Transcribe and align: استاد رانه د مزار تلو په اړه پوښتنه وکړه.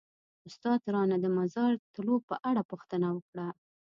استاد 0.47 0.81
رانه 0.93 1.17
د 1.21 1.25
مزار 1.37 1.73
تلو 1.93 2.15
په 2.29 2.35
اړه 2.49 2.61
پوښتنه 2.71 3.07
وکړه. 3.15 3.47